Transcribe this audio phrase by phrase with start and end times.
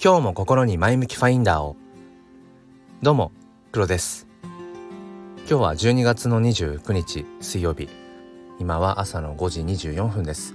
[0.00, 1.74] 今日も心に前向きファインダーを。
[3.02, 3.32] どうも
[3.72, 4.28] 黒です。
[5.38, 7.88] 今日は12月の29日水曜日。
[8.60, 10.54] 今は朝の5時24分です。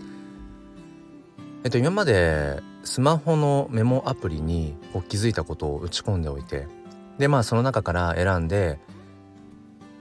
[1.66, 4.78] えっと今までスマホのメモアプリに
[5.10, 6.70] 気づいたことを打ち込んでおいて
[7.18, 8.80] でまあその中から選んで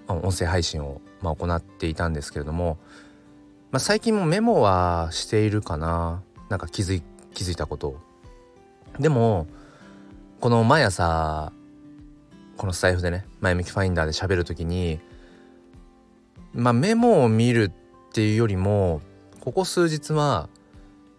[0.06, 2.78] 音声配信をまあ行っていたんですけれども、
[3.72, 6.22] まあ、最近もメモはしているかな。
[6.48, 7.02] なんか気づい
[7.34, 8.11] 気づいたことを。
[8.98, 9.46] でも
[10.40, 11.52] この毎朝
[12.56, 15.00] このスタイフでね前向きファインダーで喋る時に
[16.52, 17.72] まあメモを見る
[18.10, 19.00] っていうよりも
[19.40, 20.48] ここ数日は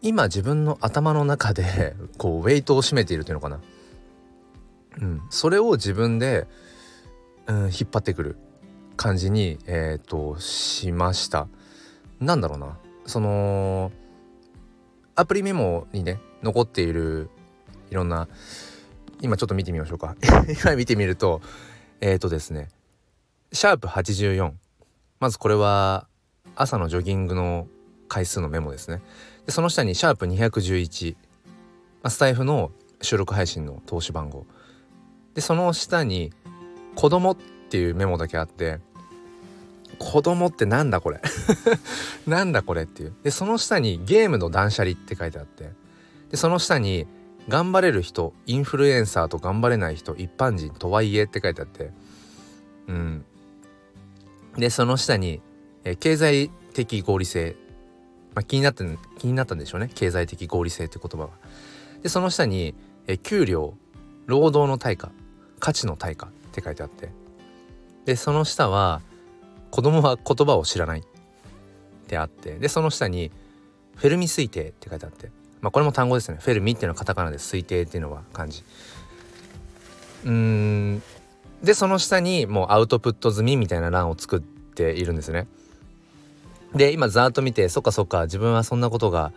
[0.01, 3.59] 今自分の頭の中で こうウェイトを占めているというのかな。
[5.01, 5.21] うん。
[5.29, 6.45] それを自分で、
[7.47, 8.37] うん、引っ張ってくる
[8.95, 11.47] 感じにえっ、ー、としました。
[12.19, 12.77] なんだろうな。
[13.05, 13.91] その
[15.15, 17.29] アプリメモにね残っている
[17.93, 18.27] いろんな
[19.21, 20.15] 今ちょっと見てみましょうか。
[20.63, 21.41] 今見てみると
[22.01, 22.69] えっ、ー、とですね
[23.51, 24.51] シャープ84
[25.19, 26.07] まずこれは
[26.55, 27.67] 朝のジョギングの
[28.07, 29.03] 回数のメモですね。
[29.45, 31.15] でその下にシャープ211、
[32.01, 32.71] ま、スタイフの
[33.03, 34.47] 収録配信の投資番号。
[35.35, 36.33] でその下に
[36.95, 37.35] 「子供っ
[37.69, 38.79] ていうメモだけあって
[39.99, 41.21] 子供ってなんだこれ？
[42.25, 43.13] なんだこれっていう。
[43.21, 45.71] でその下にゲームの断捨離って書いてあって
[46.31, 47.05] でその下に
[47.49, 51.91] 頑張れる人インフルエンサーと頑張れない人一般人とはいえって書いてあって。
[52.87, 53.25] うん。
[54.57, 55.41] でその下に、
[55.83, 57.55] え経済的合理性、
[58.35, 58.85] まあ、気になった
[59.17, 59.89] 気になったんでしょうね。
[59.93, 61.29] 経済的合理性って言葉は。
[62.01, 62.75] でその下に、
[63.07, 63.75] え給料
[64.25, 65.11] 労働の対価
[65.59, 67.09] 価値の対価って書いてあって。
[68.05, 69.01] でその下は
[69.71, 71.03] 子供は言葉を知らないっ
[72.07, 72.57] てあって。
[72.59, 73.31] でその下に
[73.95, 75.31] フェルミ推定って書いてあって。
[75.63, 76.37] まあこれも単語ですね。
[76.41, 78.63] フェルミっていうのはカタカナで推定っていうのは漢字。
[80.25, 81.01] うん。
[81.63, 85.47] でその下にもうアウトプット済みみたいな欄を作っているんですね。
[86.75, 89.31] で今ざーっと見てそっかそっか自分はそんなことが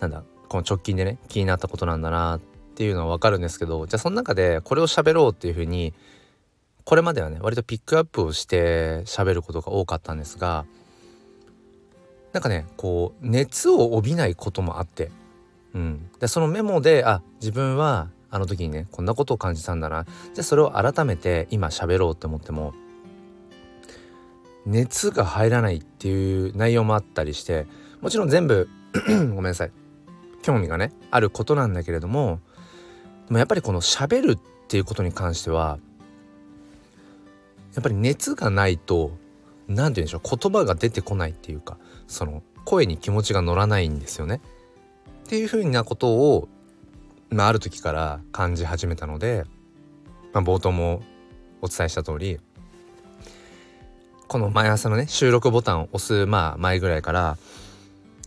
[0.00, 2.40] なんだこの直近でね気になったことなんだなっ
[2.74, 5.94] ていうのは分かるんですけどじゃあその中でこれを喋ろうっていうふうに
[6.84, 10.66] これまではね割とピックアップをして喋ることが多かったんですが
[12.32, 15.10] なんかねこう熱を帯びないこともあって、
[15.74, 20.04] うん、でそのメモであ自分はあの時にねこんなことを感じたんだな。
[20.34, 22.74] じゃあそれを改めて今喋ろうって思っても
[24.66, 27.66] 熱が入らないっていう内容もあったりして
[28.00, 28.68] もちろん全部
[29.08, 29.70] ごめんなさい。
[30.42, 32.40] 興味がねあることなんだけれども
[33.26, 35.78] でもやっぱりこの喋るっていうことに関しては
[37.74, 39.12] やっぱり熱がないと
[39.68, 41.76] 何て言うんでしょう言葉が出てこないっていうか
[42.06, 44.40] その声に気持ちが乗らないんですよね。
[45.28, 46.48] っていうふうなことを、
[47.28, 49.44] まあ、ある時から感じ始めたので、
[50.32, 51.02] まあ、冒頭も
[51.60, 52.40] お伝えした通り
[54.26, 57.36] この毎朝のね収録ボタンを押すまあ前ぐらいから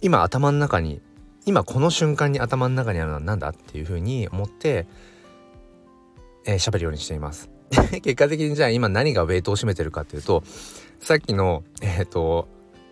[0.01, 1.01] 今頭の中に
[1.47, 4.85] 今この瞬間に頭の中にあるのは何だっていうふうに思って
[6.45, 7.49] えー、喋るようにしています。
[8.01, 10.43] 結果的にじゃあ今何がウェイトを占めてるかっていうと
[10.99, 12.47] さっきのえっ、ー、と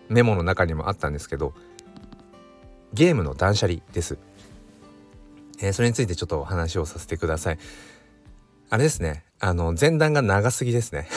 [0.08, 1.54] メモの中にもあったんですけど
[2.92, 4.18] ゲームの断捨離です、
[5.60, 7.58] えー、それについてちょっとお話をさせてください。
[8.72, 9.24] あれですね。
[9.40, 11.08] あの前段が長すぎですね。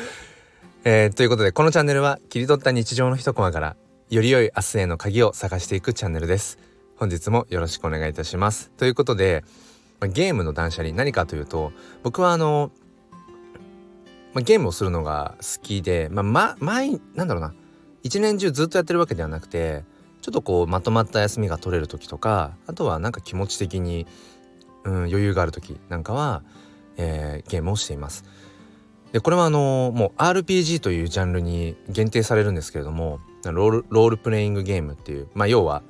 [0.84, 3.76] えー、ということでこのチャンネルは切り取った日常の一コマから
[4.10, 6.58] より良い明日への鍵を探していくチャンネルです。
[6.96, 8.70] 本日もよろしくお願いいたします。
[8.76, 9.44] ということで、
[10.00, 11.72] ゲームの断捨離何かというと
[12.02, 12.70] 僕はあの、
[14.34, 17.54] ま、ゲームをするのが好きでまあま毎なんだろうな。
[18.02, 19.84] 一年中ずっとやってるわけではなくて
[20.26, 24.08] ちょっとこうまとまった休みが取れる時とかあとはなんか気持ち的に、
[24.82, 26.42] うん、余裕がある時なんかは、
[26.96, 28.24] えー、ゲームをしています。
[29.12, 35.84] でこれはあのもう RPG というジャンルに限定されるんですけれどもロールロールプレイングゲームっていうまあ要は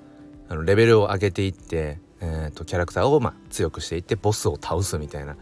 [0.51, 5.37] あのレベルを上げていってえーと、キャラクターをまあ強くしていってボスを倒すみたいな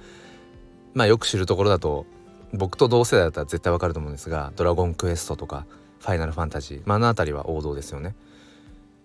[0.93, 2.07] まあよく知るところだと
[2.53, 5.67] 僕と同世代だったら絶対わかると思うんですが「ドラゴンクエスト」とか
[6.01, 8.15] 「ファイナルファンタジー」まあ、あの辺りは王道ですよね。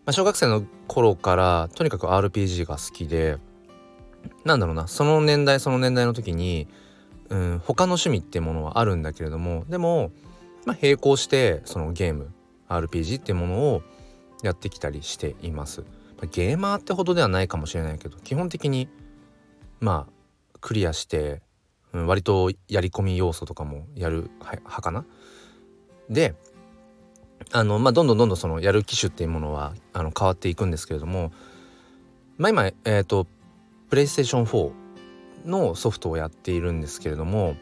[0.10, 3.38] まあ、小学生の頃からとにかく RPG が好きで
[4.44, 6.68] なんだろうなその年代その年代の時に、
[7.30, 10.12] うん、他の趣味ってものはあるんだけれどもでも、
[10.66, 12.32] まあ、並行してそのゲーム
[12.70, 13.84] RPG ってものを
[14.42, 15.84] やってきたりしています。
[16.32, 18.90] ゲーマーってほどではないかもしれないけど基本的に
[19.80, 21.44] まあクリアして、
[21.94, 25.06] うん、割とやり込み要素とかもやる派かな。
[26.10, 26.34] で
[27.52, 31.32] あのまあどんどんどんどんそのやる機種っていうものはあの変わっていくんですけれども
[32.38, 33.28] まあ今えっ、ー、と
[33.90, 34.72] プレイステーション4
[35.46, 37.56] のソフトをやっているんですけれども、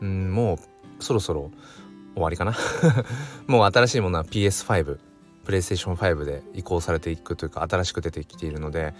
[0.00, 1.50] うん、もうそろそろ
[2.14, 2.54] 終わりかな？
[3.46, 4.98] もう新しいものは PS5
[5.44, 8.94] プレイステーション5で移行されていくというか新しく出てきているので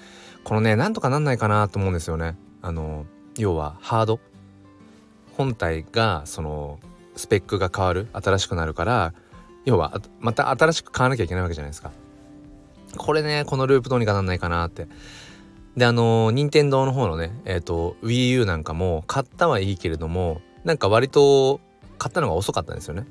[0.44, 2.36] このねなんとかなんないかなと思うんですよね。
[2.62, 3.06] あの
[3.36, 4.20] 要はハード？
[5.36, 6.78] 本体がその
[7.16, 8.06] スペックが変わる？
[8.12, 9.14] 新しくなるから
[9.70, 11.92] 要はまた新しく買わなきゃいけないわけじゃないですか。
[12.96, 14.88] これねこのループどうにかなんないかなって。
[15.76, 21.60] であの任天堂の方のねえっ、ー、と WiiU なんかも買ったはいいけれどもなんか割と
[21.98, 23.06] 買ったのが遅かったんですよね。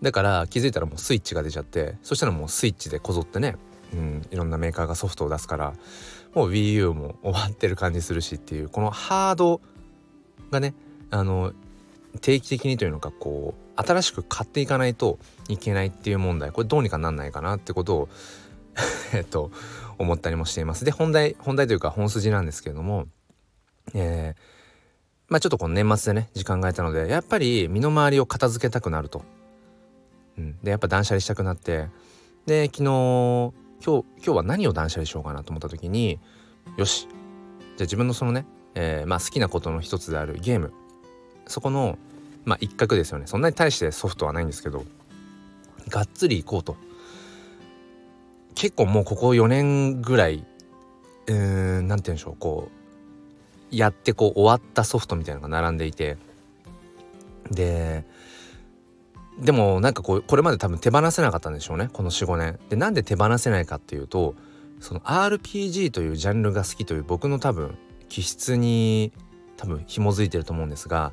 [0.00, 3.56] だから気づいたらもうスイッチが出ちゃってそしたらもうスイッチでこぞってね、
[3.92, 5.74] うん、いろんなメーカーがソフトを出すから
[6.34, 9.60] もう WiiU も終わってる感じするしっていうこのハード
[10.50, 10.74] がね
[11.10, 11.52] あの
[12.16, 15.18] 定期的にというのかこう新しく買っていかないと
[15.48, 16.52] いけないっていう問題。
[16.52, 18.08] これどうにかなんないかなってことを
[19.14, 19.50] えっと
[19.98, 20.84] 思ったりもしています。
[20.84, 23.06] で本題本題というか本筋なんですけれども
[23.94, 24.40] えー、
[25.28, 29.22] まあちょっとこの年末でね時間が空いたのでやっぱり身の回りを片付けたくなると、
[30.38, 31.88] うん、でやっぱ断捨離したくなって
[32.46, 36.18] で昨日今日今日は何を断捨離しようかなと思った時に
[36.76, 37.08] よし。
[37.76, 40.72] じゃあ自分のそのね、えー、まあ好きなことの一つであるゲーム。
[41.46, 41.98] そこの
[42.44, 43.26] まあ一角ですよね。
[43.26, 44.84] そんなに対してソフトはないんですけど
[45.88, 46.76] がっつり行こうと。
[48.54, 50.44] 結構もうここ4年ぐらい
[51.26, 56.16] うん何て言うんでしょうこうやってこう終わったソフトみたいなのが並んでいて。
[57.50, 58.04] で
[59.38, 61.90] でもなんかこうこれまで多分手放せなかったんでしょうね。
[61.92, 62.58] この45年。
[62.70, 64.34] でなんで手放せないかっていうと
[64.80, 67.76] その RPG というジャンルが好きという僕の多分
[68.08, 69.12] 気質に
[69.56, 71.12] 多分紐づいてると思うんですが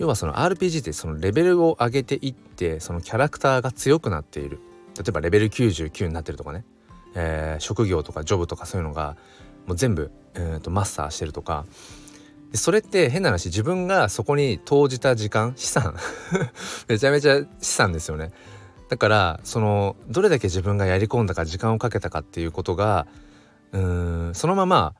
[0.00, 4.58] 要はその RPG ってそのレベルを上げていってそのキャラクターが強くなっている。
[4.96, 6.64] 例えばレベル99になってるとかね、
[7.14, 9.16] えー、職業とかジョブとかそういうのが
[9.66, 11.66] もう全部、えーと、マスターしてるとか。
[12.50, 15.94] でそれって変な話自分がそこに投じた時間資産。
[16.88, 18.32] めちゃめちゃ資産ですよね。
[18.88, 23.06] だからそのどれだけ自分がやり込んだか時間をかけたかっていうことが
[23.72, 24.94] うんそのまま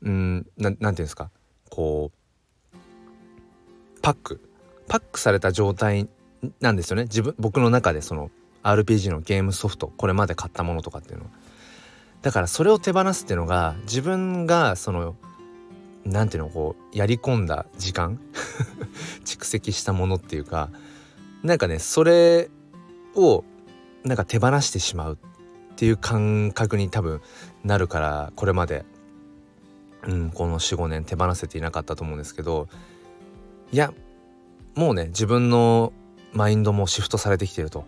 [0.00, 1.30] うんななんていうんですか
[1.68, 2.16] こう
[4.00, 4.45] パック。
[4.88, 6.08] パックされた状態
[6.60, 7.04] なんですよね。
[7.04, 8.30] 自分僕の中でその
[8.62, 11.26] RPG のゲームソフトこれまで買ったものとかっていうの。
[12.22, 15.16] だからそれを手放すっていうのが自分がその
[16.04, 18.18] 何ていうのこうやり込んだ時間
[19.24, 20.70] 蓄積したものっていうか
[21.42, 22.50] なんかねそれ
[23.14, 23.44] を
[24.04, 27.20] なんか手放してしまうっていう感覚に多分
[27.64, 28.84] なるからこれまで、
[30.06, 32.68] うん、この45年手放せていなかったと思うんですけど
[33.72, 33.92] いや
[34.76, 35.92] もうね自分の
[36.32, 37.84] マインドもシフトされてきてると、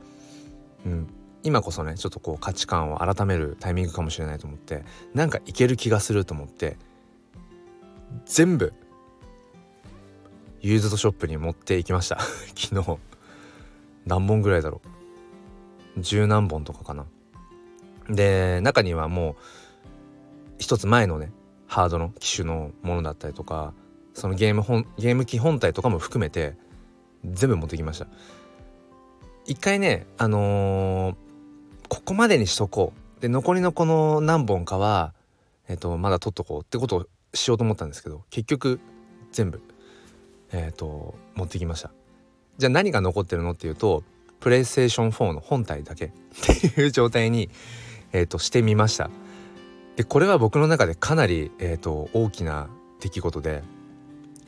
[0.84, 1.06] うん、
[1.42, 6.76] 今こそねちょっとこう価値観を改めるタイミングかもしれないと思ってなんかいける気がすると思って
[8.24, 8.72] 全部
[10.60, 12.18] ユーズドショップに持っていきました。
[12.56, 12.98] 昨日。
[14.06, 14.80] 何本ぐらいだろ
[15.96, 16.00] う。
[16.00, 17.06] 十何本とかかな。
[18.08, 19.34] で中にはもう
[20.58, 21.30] 一つ前のね
[21.66, 23.74] ハードの機種のものだったりとか
[24.14, 26.56] そのゲーム本ゲーム機本体とかも含めて
[27.24, 28.06] 全部持ってきました。
[29.46, 31.16] 一回ねあのー、
[31.88, 33.20] ここまでにしとこう。
[33.20, 35.12] で残りのこの何本かは
[35.68, 38.80] えっ、とまだ取っとこうってことをしようと思ったんですけど結局
[39.32, 39.60] 全部
[40.52, 41.90] えっ、と持ってきました。
[42.58, 44.02] じゃあ何が残ってるのっていうと
[44.40, 46.10] プレイステーション4の本体だけ っ
[46.72, 47.50] ていう状態に、
[48.12, 49.10] えーと、してみました。
[49.96, 52.68] でこれは僕の中でかなり、えーと大きな
[53.00, 53.62] 出来事で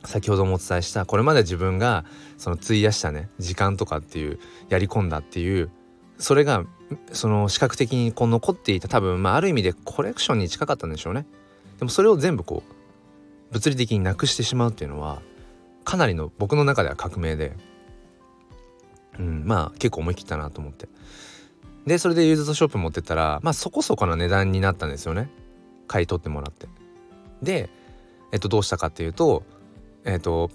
[0.04, 2.04] 先ほどもお伝えしたこれまで自分が
[2.38, 4.38] その費やしたね時間とかっていう
[4.68, 5.70] やり込んだっていう
[6.18, 6.64] それが
[7.12, 11.26] その視覚的にこう残っていた多分まあある意味でコレクションに近かったんでしょうね。
[11.78, 15.22] でもそれを全部こう物理的になくしてしまうっていうのは
[15.84, 17.56] かなりの僕の中では革命で
[19.18, 20.88] うんまあ結構思い切ったなと思って。
[21.86, 25.30] でそれでユーズドショップ持ってったらまあそこそこの値段になったんですよね。
[25.86, 26.68] 買い取ってもらって。
[27.42, 27.70] で
[28.32, 29.44] えっとどうしたかっていうと
[30.04, 30.50] えっ、ー、と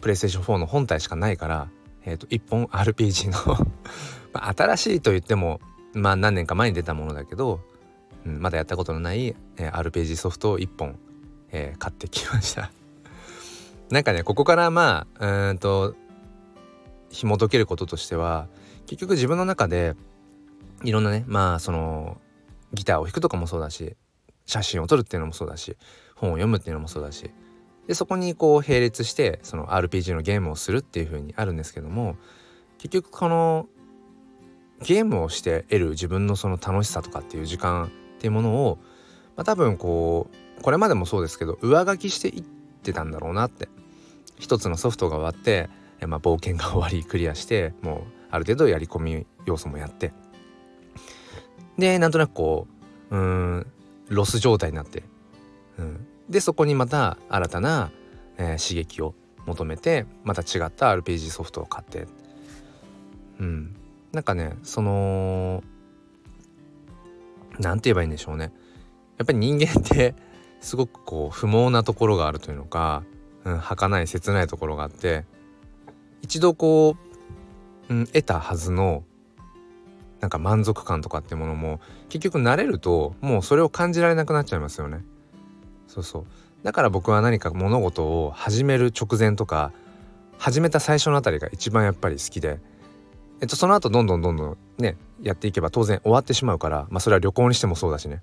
[0.00, 1.68] プレイステーション4の本体しかないから、
[2.04, 3.66] えー、と1本 RPG の
[4.32, 5.60] まあ新しいと言っても
[5.94, 7.60] まあ何年か前に出たものだけど、
[8.26, 10.98] うん、まだやったことのない、えー、RPG ソフトを1本、
[11.50, 12.70] えー、買ってきました。
[13.90, 15.94] なんかねここからまあうんと
[17.10, 18.48] 紐解けることとしては
[18.86, 19.96] 結局自分の中で
[20.84, 22.20] いろんなねまあその
[22.74, 23.96] ギターを弾くとかもそうだし
[24.44, 25.76] 写真を撮るっていうのもそうだし
[26.14, 27.30] 本を読むっていうのもそうだし
[27.88, 32.16] でそこにこう並列してその RPG のゲームをするっていう風にあるんですけども
[32.76, 33.66] 結局この
[34.82, 37.88] ゲームをして得る自分のその楽しさとかっていう時間っ
[38.20, 38.78] ていうものを、
[39.36, 42.42] まあ、多分こうこれまでもそうですけど上書きしていっ
[42.82, 43.68] てたんだろうなって
[44.38, 45.68] 一つのソフトが終わって、
[46.06, 50.12] まあ、冒険が終わりクリアしてもうある程度やり込み要素もやって
[51.78, 52.66] でなんとなくこ
[53.10, 53.66] ううん
[54.08, 55.02] ロス状態になって、
[55.78, 57.90] うん、でそこにまた新たな、
[58.36, 59.14] えー、刺激を
[59.46, 62.06] 求めてまた違った RPG ソフトを買って。
[63.40, 63.74] うん。
[64.12, 65.62] なんかねその
[67.58, 68.52] 何て言えばいいんでしょうね。
[69.16, 70.14] やっぱり人間って
[70.60, 73.02] すごくこう不毛なところがあるというのか、
[73.44, 75.24] うん、儚い切ないところがあって
[76.22, 76.96] 一度こ
[77.88, 79.04] う、うん、得たはずの
[80.20, 85.04] なんか満足感とかってものも結局慣れるともうそれを感じられなくなっちゃいますよね。
[85.88, 86.24] そうそう。
[86.62, 89.72] だから僕は何か物事を始める直前とか
[90.38, 92.58] 始めた最初のあたりが一番やっぱり好きで、
[93.40, 98.22] えっと、その後どんどんどんどんねやっていけば当然終わってしまうからまあそれは旅行にしてもそうだしね、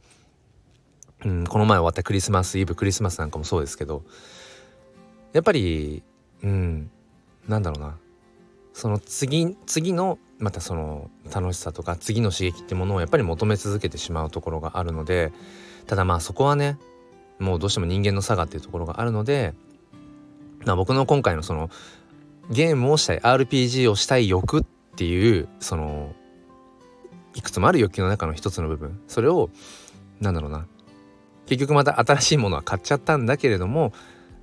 [1.25, 4.03] うん、この前終わったクリスマスイブクリスマスなんかもそうですけど
[5.33, 6.03] やっぱり
[6.43, 6.89] うん
[7.47, 7.97] なんだろうな。
[8.73, 15.31] その次次のまたその楽しさとか次の刺激ってものをやっぱり求め続けてしまうところがあるので
[15.87, 16.77] ただまあそこはね
[17.39, 19.53] もうどうしても人間の差がっていうところがあるので、
[20.65, 21.69] まあ、僕の今回のその
[22.49, 24.63] ゲームをしたい RPG をしたい欲っ
[24.95, 26.13] ていうその
[27.33, 28.99] いくつもある欲求の中の一つの部分。
[29.07, 29.49] それを
[30.21, 30.65] なんだろうな。
[31.47, 33.93] 結局また新しいものは買っちゃったんだけれども、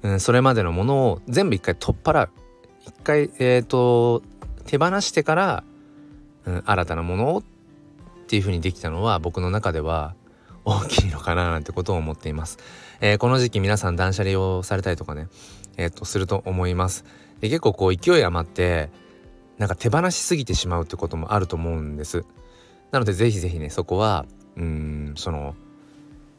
[0.02, 2.30] うん、それまでのものを全部一回取っ払う。
[2.86, 4.22] 一回えっ、ー、と
[4.66, 5.64] 手放してから、
[6.44, 7.42] うん、新たなものをっ
[8.26, 10.14] ていう風にできたのは僕の中では
[10.64, 12.58] 大きいのかななんてことを思っています。
[13.00, 15.28] えー、この時期皆さん断捨離をされたりとかね、
[15.76, 17.04] えっ、とすると思います。
[17.40, 18.90] で結構こう勢い余って
[19.58, 22.24] なんか手放しすぎてしまうってこともあると思うんです。
[22.90, 24.26] なのでぜひぜひねそこは
[24.56, 25.54] うんその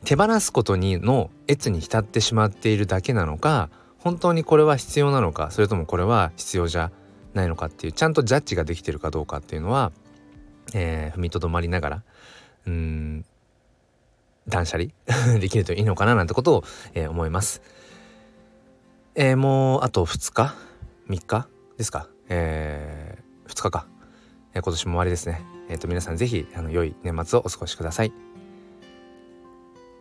[0.05, 6.91] 手放すことにの越に浸ってしまっているだけなのか本当にこれは必要なのかそれともこれは必要じゃ
[7.33, 9.91] ないのかっていうちゃんとジャッジができてるかどうかっていうのは、
[10.73, 12.03] えー、踏みとどまりながら
[12.67, 13.25] うん
[14.47, 14.91] 断捨離？
[15.39, 17.62] できるといいのかななんてことを、えー、思います。
[19.15, 20.55] えー、もうあと2日
[21.07, 21.47] ？3日？
[21.77, 23.88] ですか、えー、2日か、
[24.53, 25.41] え、今年も終わりですね。
[25.69, 28.13] えっ、と皆さん是非あの良い年末をお過ごしください。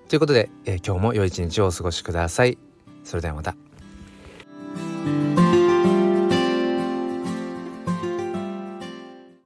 [0.09, 2.59] ということで、え、今日も良い一日をお過ごしください。
[3.05, 3.72] それではまた。